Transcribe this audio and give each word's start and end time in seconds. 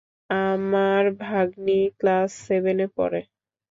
আমার 0.35 0.55
আমার 0.55 1.03
ভাগ্নী, 1.23 1.79
ক্লাস 1.99 2.29
সেভেনে 2.47 2.87
পড়ে। 2.97 3.21